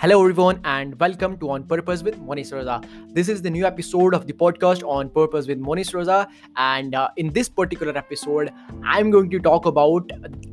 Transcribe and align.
Hello, 0.00 0.18
everyone, 0.22 0.58
and 0.64 0.98
welcome 0.98 1.36
to 1.40 1.50
On 1.50 1.62
Purpose 1.62 2.02
with 2.02 2.18
Monish 2.20 2.52
Rosa. 2.52 2.80
This 3.08 3.28
is 3.28 3.42
the 3.42 3.50
new 3.50 3.66
episode 3.66 4.14
of 4.14 4.26
the 4.26 4.32
podcast 4.32 4.82
On 4.88 5.10
Purpose 5.10 5.46
with 5.46 5.58
Monish 5.58 5.92
Rosa. 5.92 6.26
And 6.56 6.94
uh, 6.94 7.10
in 7.18 7.30
this 7.34 7.50
particular 7.50 7.94
episode, 7.94 8.50
I'm 8.82 9.10
going 9.10 9.28
to 9.28 9.38
talk 9.38 9.66
about 9.66 10.10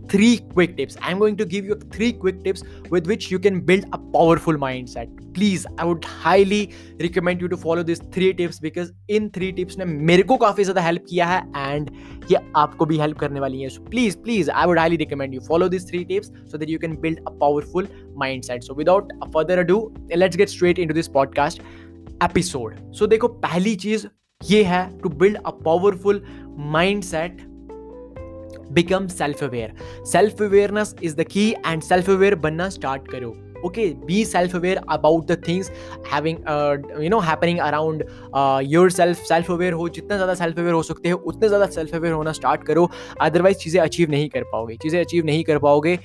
three 0.10 0.38
quick 0.54 0.76
tips. 0.78 0.98
I'm 1.02 1.20
going 1.20 1.38
to 1.38 1.46
give 1.46 1.66
you 1.66 1.76
three 1.92 2.12
quick 2.14 2.44
tips 2.44 2.64
with 2.90 3.08
which 3.08 3.32
you 3.32 3.40
can 3.40 3.62
build 3.62 3.86
a 3.94 4.00
powerful 4.10 4.58
mindset. 4.58 5.16
Please 5.34 5.66
I 5.68 5.88
would 5.88 6.06
highly 6.06 6.62
recommend 7.02 7.42
you 7.42 7.48
to 7.48 7.56
follow 7.56 7.82
this 7.84 8.00
three 8.14 8.32
tips 8.34 8.62
because 8.62 8.92
in 9.16 9.28
three 9.30 9.52
tips 9.52 9.78
ने 9.78 9.86
मेरे 9.86 10.24
को 10.24 10.38
काफ़ी 10.38 10.64
ज़्यादा 10.64 10.82
help 10.82 11.04
किया 11.10 11.26
है 11.26 11.74
and 11.74 11.90
ये 12.32 12.40
आपको 12.56 12.86
भी 12.86 12.98
हेल्प 12.98 13.18
करने 13.18 13.40
वाली 13.40 13.62
है 13.62 13.70
please 13.90 14.50
I 14.52 14.68
would 14.68 14.80
highly 14.80 14.96
recommend 14.98 15.34
you 15.34 15.42
follow 15.48 15.68
this 15.70 15.88
three 15.90 16.04
tips 16.04 16.32
so 16.52 16.58
that 16.58 16.70
you 16.70 16.80
can 16.80 16.96
build 17.02 17.20
a 17.20 17.32
powerful 17.42 17.88
mindset 18.44 18.64
so 18.64 18.76
without 18.76 19.14
further 19.34 19.60
ado 19.60 19.80
let's 20.16 20.38
get 20.38 20.50
straight 20.50 20.80
into 20.88 20.94
this 20.94 21.08
podcast 21.08 21.62
episode 22.24 22.76
so 22.94 23.08
देखो, 23.08 23.28
पहली 23.28 23.76
चीज़ 23.76 24.08
ये 24.42 24.64
है 24.64 24.82
to 25.00 25.10
build 25.10 25.38
a 25.38 25.52
powerful 25.66 26.24
mindset 27.04 27.42
become 28.74 29.08
self 29.08 29.44
aware 29.44 29.74
self 30.12 30.42
awareness 30.42 30.96
is 31.04 31.16
the 31.16 31.24
key 31.34 31.50
and 31.66 31.82
self 31.82 32.10
aware 32.10 32.36
बनना 32.48 32.70
start 32.70 33.12
करो. 33.12 33.36
Okay 33.68 33.84
be 34.08 34.18
self-aware 34.30 34.82
about 34.96 35.24
the 35.30 35.36
things 35.46 35.70
having 36.10 36.36
uh, 36.52 36.76
you 37.04 37.10
know 37.14 37.22
happening 37.28 37.62
around 37.68 38.04
uh, 38.34 38.62
yourself. 38.74 39.24
Self 39.30 39.50
aware 39.56 39.74
हो 39.74 39.88
जितना 39.96 40.16
ज़्यादा 40.18 40.34
self 40.42 40.60
aware 40.60 40.74
हो 40.74 40.84
सकते 40.84 41.10
हो 41.10 41.18
उतने 41.28 41.48
ज़्यादा 41.48 41.66
सेल्फ 41.76 41.96
अवेयर 41.96 42.14
होना 42.14 42.32
स्टार्ट 42.40 42.64
करो. 42.64 42.88
अदरवाइज़ 43.22 43.58
चीज़ें 43.58 43.82
अचीव 43.82 44.12
नहीं 44.12 44.30
कर 44.30 44.44
पाओगे. 44.52 44.76
चीज़ें 44.84 45.00
अचीव 45.00 45.26
नहीं 45.26 45.44
कर 45.44 45.58
पाओगे. 45.60 45.98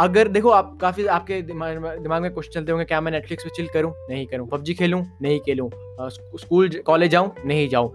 अगर 0.00 0.28
देखो 0.28 0.50
आप 0.50 0.76
काफ़ी 0.80 1.06
आपके 1.16 1.40
दिमाग 1.42 1.84
दिमाग 2.02 2.22
में 2.22 2.30
क्वेश्चन 2.32 2.52
चलते 2.52 2.72
होंगे 2.72 2.84
क्या 2.84 3.00
मैं 3.00 3.12
नेटफ्लिक्स 3.12 3.44
पे 3.44 3.50
चिल 3.56 3.68
करूँ? 3.74 3.92
नहीं 4.10 4.26
करूँ. 4.26 4.48
पबजी 4.48 4.74
खेलूं? 4.74 5.02
नहीं 5.22 5.40
खेलूं. 5.46 5.68
स्कूल 6.10 6.80
कॉलेज 6.86 7.10
जाऊँ? 7.10 7.34
नहीं 7.46 7.68
जाऊँ. 7.68 7.92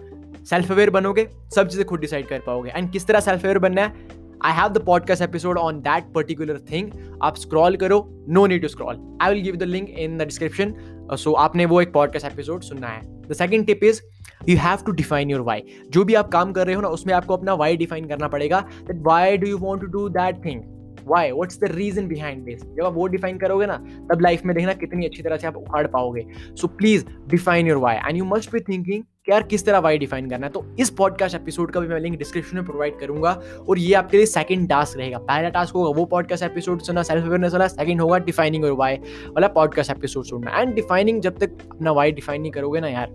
सेल्फ 0.50 0.72
अवेयर 0.72 0.90
बनोगे, 0.90 1.28
सब 1.56 1.68
चीज़ें 1.68 1.86
खुद 1.86 2.00
डिसाइड 2.00 2.28
कर 2.28 2.40
पाओगे। 2.40 2.72
एंड 2.76 2.92
किस 2.92 3.08
तरह 3.08 3.20
सेल्फ 3.20 3.44
अवेयर 3.44 3.60
बनना 3.60 3.82
है? 3.82 4.26
I 4.46 4.54
have 4.54 4.68
the 4.70 4.84
podcast 4.86 5.22
episode 5.22 5.58
on 5.58 5.80
that 5.82 6.12
particular 6.16 6.60
thing 6.72 6.92
आप 7.24 7.36
स्क्रॉल 7.38 7.76
करो 7.78 8.06
no 8.30 8.46
need 8.48 8.62
to 8.62 8.68
scroll 8.68 9.18
I 9.22 9.34
will 9.34 9.44
give 9.44 9.56
the 9.56 9.64
link 9.64 9.90
in 9.90 10.18
the 10.18 10.22
description 10.22 10.74
so 11.14 11.34
आपने 11.36 11.66
वो 11.66 11.82
एक 11.82 11.94
पॉडकास्ट 11.94 12.26
एपिसोड 12.26 12.62
सुनना 12.62 12.88
है। 12.88 13.02
The 13.28 13.34
second 13.34 13.66
tip 13.66 13.84
is 13.84 14.02
you 14.50 14.58
have 14.58 14.84
to 14.86 14.92
define 14.92 15.30
your 15.30 15.42
why 15.42 15.64
जो 15.90 16.04
भी 16.04 16.14
आप 16.14 16.32
काम 16.32 16.52
कर 16.54 16.66
रहे 16.68 16.76
हो 16.76 16.82
ना, 16.82 16.88
उसमें 16.88 17.14
आपको 17.14 17.38
अपना 17.38 17.54
वाई 17.54 17.78
डिफाइन 17.78 18.08
करना 18.08 18.28
पड़ेगा। 18.28 18.60
That 18.82 19.02
why 19.04 19.38
do 19.38 19.48
you 19.48 19.58
want 19.58 19.82
to 19.82 19.88
do 19.90 20.08
that 20.10 20.44
thing 20.46 20.62
why 21.08 21.32
what's 21.32 21.60
the 21.60 21.72
reason 21.72 22.08
behind 22.08 22.44
this 22.46 22.64
जब 22.68 22.86
आप 22.86 22.94
वो 22.94 23.08
डिफाइन 23.08 23.38
करोगे 23.38 23.66
ना, 23.66 23.78
तब 24.12 24.22
लाइफ 24.22 24.46
में 24.46 24.56
देखना 24.56 24.74
कितनी 24.76 25.06
अच्छी 25.06 25.24
तरह 25.24 25.38
से 25.38 25.48
आप 25.48 25.58
उखाड़ 25.58 25.86
पाओगे। 25.88 26.26
So 26.56 26.68
please 26.70 27.06
define 27.28 27.68
your 27.68 27.78
why 27.78 27.96
and 27.98 28.18
you 28.18 28.26
must 28.26 28.52
be 28.52 28.60
thinking 28.70 29.04
यार 29.30 29.44
किस 29.44 29.66
तरह 29.66 29.80
वाई 29.80 29.98
डिफाइन 29.98 30.30
करना 30.30 30.46
है? 30.46 30.52
तो 30.52 30.66
इस 30.80 30.90
पॉडकास्ट 30.90 31.36
एपिसोड 31.36 31.72
का 31.72 31.80
भी 31.80 31.88
मैं 31.88 32.00
लिंक 32.00 32.18
डिस्क्रिप्शन 32.18 32.58
में 32.58 32.66
प्रोवाइड 32.66 33.00
करूँगा। 33.00 33.32
और 33.70 33.80
ये 33.80 33.94
आपके 33.94 34.18
लिए 34.18 34.26
सेकंड 34.26 34.70
टास्क 34.70 34.98
रहेगा। 34.98 35.18
पहला 35.20 35.50
टास्क 35.50 35.76
होगा 35.76 35.90
वो 36.00 36.06
पॉडकास्ट 36.06 36.44
एपिसोड 36.44 36.82
सुनना 36.82 37.04
सेल्फ 37.04 37.26
अवेयरनेस 37.26 37.54
वाला। 37.54 37.68
सेकंड 37.68 38.02
होगा 38.02 38.18
डिफाइनिंग 38.20 38.66
और 38.66 38.72
वाई 38.74 38.96
वाला 39.28 39.48
पॉडकास्ट 39.58 39.92
एपिसोड 39.92 40.26
सुनना। 40.26 40.60
एंड 40.60 40.74
डिफाइनिंग 40.76 41.22
जब 41.22 41.38
तक 41.40 41.58
अपना 41.72 41.92
वाई 41.92 42.12
डिफाइन 42.12 42.42
नहीं 42.42 42.52
करोगे 42.52 42.80
ना 42.80 42.88
यार, 42.88 43.08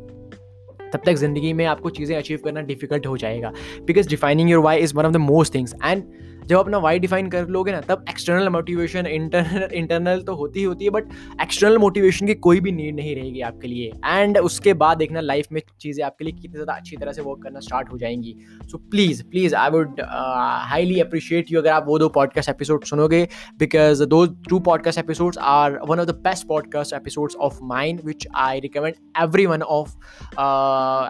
तब 0.92 1.00
तक 1.06 1.14
ज़िंदगी 1.14 1.52
में 1.52 1.64
आपको 1.66 1.90
चीज़ें 1.90 2.16
अचीव 2.16 2.40
करना 2.44 2.60
डिफ़िकल्ट 2.62 3.06
हो 3.06 3.16
जाएगा। 3.16 3.52
Because 3.86 4.08
defining 4.08 4.50
your 4.50 4.62
why 4.64 4.78
is 4.78 4.94
one 4.96 5.06
of 5.06 5.12
the 5.12 5.16
most 5.16 5.54
things 5.54 5.74
and 5.84 6.02
जब 6.46 6.58
अपना 6.58 6.78
वाई 6.78 6.98
डिफाइन 6.98 7.28
कर 7.30 7.46
लोगे 7.48 7.72
ना, 7.72 7.80
तब 7.80 8.04
एक्सटर्नल 8.08 8.48
मोटिवेशन 8.48 9.06
इंटरनल 9.06 9.68
इंटरनल 9.74 10.22
तो 10.22 10.34
होती 10.34 10.58
ही 10.60 10.64
होती 10.64 10.84
है 10.84 10.90
बट 10.90 11.08
एक्सटर्नल 11.42 11.78
मोटिवेशन 11.78 12.26
की 12.26 12.34
कोई 12.46 12.60
भी 12.60 12.72
नीड 12.72 12.96
नहीं 12.96 13.14
रहेगी 13.16 13.40
आपके 13.40 13.68
लिए। 13.68 13.90
एंड 14.06 14.38
उसके 14.38 14.74
बाद 14.74 14.98
देखना 14.98 15.20
लाइफ 15.20 15.46
में 15.52 15.60
चीज़ें 15.80 16.04
आपके 16.04 16.24
लिए 16.24 16.32
कितनी 16.32 16.52
ज़्यादा 16.52 16.72
अच्छी 16.72 16.96
तरह 16.96 17.12
से 17.12 17.22
वर्क 17.22 17.42
करना 17.42 17.60
स्टार्ट 17.60 17.92
हो 17.92 17.98
जाएँगी। 17.98 18.34
So 18.62 18.78
please 18.90 19.22
please 19.22 19.54
I 19.54 19.70
would 19.70 20.00
highly 20.00 21.00
appreciate 21.00 21.52
you 21.52 21.60
अगर 21.60 21.70
आप 21.70 21.84
वो 21.86 21.98
दो 21.98 22.08
पॉडकास्ट 22.08 22.50
एपिसोड 22.50 22.84
सुनोगे 22.84 23.26
बिकॉज़ 23.58 24.04
दो 24.04 24.24
two 24.48 24.58
podcast 24.60 24.98
episodes 24.98 25.38
are 25.38 25.78
one 25.88 26.00
of 26.00 26.08
the 26.08 26.14
best 26.24 26.46
podcast 26.46 26.94
episodes 26.94 27.36
of 27.36 27.58
mind 27.64 28.00
which 28.04 28.26
I 28.36 28.60
recommend 28.60 28.94
every 29.22 29.46
one 29.46 29.62
of 29.62 29.90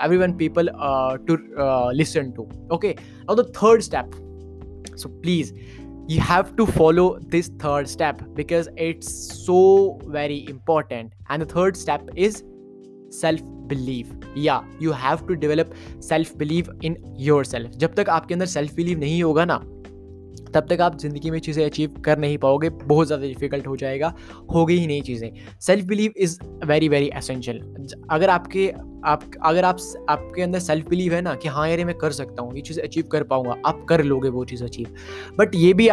every 0.05 0.19
one 0.19 0.37
people 0.39 0.71
to 1.27 1.39
listen 1.93 2.31
to 2.31 2.49
okay 2.73 2.95
the 3.31 3.53
third 3.57 3.83
step 3.83 4.29
so 4.97 5.09
please 5.23 5.53
you 6.09 6.21
have 6.21 6.55
to 6.57 6.67
follow 6.67 7.19
this 7.35 7.49
third 7.59 7.89
step 7.89 8.23
because 8.35 8.69
it's 8.77 9.11
so 9.47 9.99
very 10.07 10.47
important 10.49 11.13
and 11.29 11.43
the 11.43 11.47
third 11.47 11.77
step 11.77 12.09
is 12.17 12.43
self 13.11 13.41
belief 13.67 14.09
yeah 14.35 14.63
you 14.79 14.93
have 14.93 15.27
to 15.27 15.37
develop 15.37 15.75
self 16.01 16.37
belief 16.39 16.69
in 16.83 16.97
yourself 17.19 17.77
जब 17.77 17.95
तक 17.95 18.09
आपके 18.09 18.35
अंदर 18.35 18.47
self 18.47 18.75
belief 18.81 18.99
नहीं 18.99 19.23
होगा 19.23 19.45
ना 19.45 19.63
तब 20.55 20.67
तक 20.71 20.81
आप 20.81 20.97
ज़िंदगी 20.99 21.31
में 21.31 21.39
चीज़ें 21.41 21.65
अचीव 21.65 21.95
कर 22.05 22.19
नहीं 22.19 22.39
पाओगे 22.39 22.69
बहुत 22.71 23.07
ज़्यादा 23.07 23.27
डिफ़िकल्ट 23.27 23.67
हो 23.67 23.77
जाएगा 23.77 24.13
होगी 24.55 24.79
ही 24.79 24.87
नहीं 24.87 25.03
चीज़ें 25.03 25.31
self 25.67 25.85
believe 25.87 26.13
is 26.27 26.39
very 26.67 26.89
very 26.89 27.11
essential 27.17 27.61
अगर 28.11 28.31
आपके 28.31 28.67
आप, 29.05 29.23
अगर 29.43 29.65
आप 29.65 29.79
आपके 30.09 30.43
अंदर 30.43 30.59
सेल्फ 30.59 30.89
बिलीव 30.89 31.15
है 31.15 31.21
ना 31.23 31.35
कि 31.35 31.49
हाँ 31.49 31.69
यार 31.69 31.85
मैं 31.85 31.95
कर 31.99 32.13
सकता 32.13 32.43
हूँ, 32.43 32.55
ये 32.57 32.61
चीज़ 32.63 32.81
अचीव 32.81 33.07
कर 33.13 33.23
पाऊँगा, 33.25 33.57
आप 33.67 33.85
कर 33.89 34.03
लोगे 34.05 34.29
वो 34.29 34.45
चीज़ 34.45 34.65
अचीव 34.65 34.95
बट 35.39 35.55
ये 35.55 35.73
भी 35.75 35.89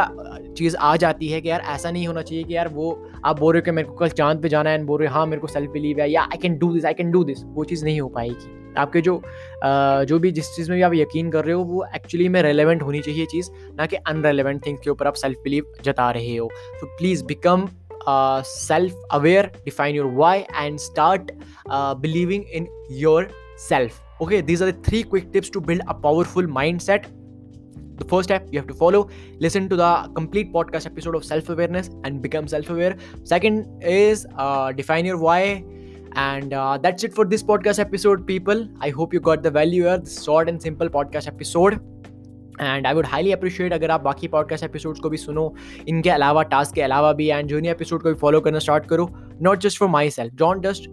चीज़ 0.57 0.75
आ 0.75 0.95
जाती 0.95 1.27
है 1.27 1.41
कि 1.41 1.49
यार 1.49 1.61
ऐसा 1.67 1.91
नहीं 1.91 2.07
होना 2.07 2.21
चाहिए 2.21 2.43
कि 2.43 2.55
यार 2.55 2.67
वो, 2.67 2.91
आप 3.25 3.39
बोल 3.39 3.53
रहे 3.53 3.59
हो 3.59 3.65
कि 3.65 3.71
मेरे 3.71 3.87
को 3.87 3.95
कल 3.95 4.09
चाँद 4.11 4.41
पे 4.41 4.49
जाना 4.49 4.69
है 4.69 4.83
बोल 4.85 4.99
रहे 4.99 5.09
हो 5.09 5.15
हाँ 5.15 5.25
मेरे 5.25 5.41
को 5.41 5.47
सेल्फ 5.47 5.71
बिलीव 5.71 5.99
है, 5.99 6.11
या 6.11 6.21
I 6.23 6.37
can 6.37 6.57
do 6.57 6.73
this 6.73 6.85
I 6.85 6.93
can 6.93 7.11
do 7.11 7.23
this 7.23 7.43
वो 7.45 7.63
चीज़ 7.63 7.85
नहीं 7.85 7.99
हो 8.01 8.07
पाएगी. 8.09 8.55
आपके 8.77 9.01
जो 9.01 9.21
जो 10.07 10.17
भी 10.19 10.31
जिस 10.31 10.47
चीज़ 10.55 10.69
में 10.69 10.77
भी 10.77 10.83
आप 10.83 10.93
यकीन 10.93 11.29
कर 11.31 11.45
रहे 11.45 11.53
हो, 11.53 11.63
वो 11.63 11.85
एक्चुअली 11.95 12.27
में 12.29 12.41
रेलिवेंट 12.41 12.81
होनी 12.81 12.99
चाहिए 13.01 13.25
चीज़, 13.25 13.49
ना 13.77 13.85
कि 13.85 13.95
अनरेलिवेंट 13.97 14.65
थिंग्स 14.65 14.81
के 14.83 14.89
ऊपर 14.89 15.07
आप 15.07 15.13
सेल्फ 15.15 15.37
बिलीव 15.43 15.73
जता 15.85 16.09
रहे 16.11 16.35
हो. 16.35 16.49
तो 16.81 16.87
please 16.87 17.23
become 17.25 17.67
uh, 18.07 18.41
self 18.43 18.91
aware 19.11 19.51
define 19.65 19.95
your 19.95 20.07
why 20.07 20.45
and 20.53 20.79
start 20.79 21.31
uh, 21.69 21.93
believing 21.93 22.43
in 22.43 22.67
yourself. 22.89 24.01
Okay 24.21 24.41
these 24.41 24.61
are 24.61 24.71
the 24.71 24.79
three 24.89 25.03
quick 25.03 25.31
tips 25.31 25.49
to 25.51 25.61
build 25.61 25.81
a 25.87 25.93
powerful 25.93 26.43
mindset. 26.43 27.05
The 27.97 28.05
first 28.05 28.29
step 28.29 28.47
you 28.51 28.59
have 28.59 28.67
to 28.67 28.73
follow 28.73 29.09
listen 29.39 29.67
to 29.69 29.75
the 29.75 30.11
complete 30.15 30.53
podcast 30.53 30.85
episode 30.85 31.15
of 31.15 31.25
self 31.25 31.49
awareness 31.49 31.89
and 32.03 32.21
become 32.21 32.47
self 32.47 32.69
aware 32.69 32.95
second 33.23 33.83
is 33.83 34.25
uh, 34.37 34.71
define 34.71 35.05
your 35.05 35.17
why. 35.17 35.63
And 36.13 36.53
uh, 36.53 36.79
that's 36.79 37.03
it 37.03 37.13
for 37.13 37.23
this 37.23 37.43
podcast 37.43 37.77
episode 37.77 38.25
people. 38.25 38.67
I 38.79 38.89
hope 38.89 39.13
you 39.13 39.19
got 39.19 39.43
the 39.43 39.51
value 39.51 39.83
here 39.83 39.99
this 39.99 40.23
short 40.23 40.49
and 40.49 40.59
simple 40.59 40.89
podcast 40.89 41.27
episode. 41.27 41.79
And 42.61 42.87
I 42.87 42.93
would 42.93 43.05
highly 43.05 43.31
appreciate 43.31 43.73
अगर 43.73 43.91
आप 43.91 44.01
बाकी 44.01 44.27
podcast 44.27 44.63
episodes 44.63 44.99
को 44.99 45.09
भी 45.09 45.17
सुनो। 45.17 45.53
इनके 45.87 46.09
अलावा 46.09 46.43
task 46.45 46.75
के 46.75 46.81
अलावा 46.81 47.11
भी 47.13 47.27
एंड 47.27 47.49
जूनियर 47.49 47.75
एपिसोड 47.75 48.03
को 48.03 48.09
भी 48.09 48.15
फॉलो 48.15 48.41
करना 48.41 48.59
स्टार्ट 48.59 48.85
करो। 48.85 49.09
Not 49.41 49.59
just 49.59 49.79
for 49.79 49.89
myself 50.09 50.33
don't 50.35 50.63
just 50.63 50.89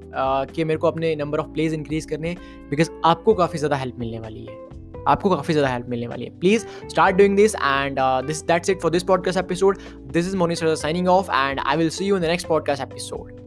कि 0.55 0.65
मेरे 0.65 0.78
को 0.78 0.87
अपने 0.87 1.15
नंबर 1.16 1.38
ऑफ़ 1.38 1.49
प्लेज 1.49 1.75
इंक्रीज 1.75 2.06
करने 2.06 2.37
बिकॉज़ 2.71 2.91
आपको 3.05 3.34
काफ़ी 3.34 3.59
ज़्यादा 3.59 3.76
हेल्प 3.76 3.99
मिलने 3.99 4.19
वाली 4.19 4.44
है। 4.44 4.65
आपको 5.09 5.31
काफ़ी 5.31 5.55
ज़्यादा 5.55 5.72
हेल्प 5.72 5.88
मिलने 5.88 6.06
वाली 6.06 6.25
है। 6.25 6.38
Please 6.38 6.66
start 6.91 7.16
doing 7.16 7.37
this 7.37 7.55
and 7.55 7.99
this 8.26 8.43
that's 8.47 8.71
it 8.71 8.81
for 8.81 8.91
this 8.91 9.03
podcast 9.03 9.38
episode 9.38 9.78
this 10.12 10.26
is 10.26 10.37
Monis 10.37 10.65
signing 10.65 11.09
off 11.09 11.31
and 11.32 11.60
I 11.60 11.76
will 11.76 11.91
see 11.91 12.05
you 12.05 12.16
in 12.16 12.22
the 12.22 12.26
next 12.26 12.49
podcast 12.49 12.82
episode 12.82 13.46